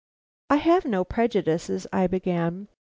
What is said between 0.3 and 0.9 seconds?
"I have